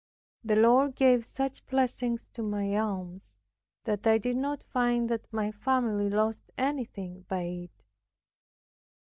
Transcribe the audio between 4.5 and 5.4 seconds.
find that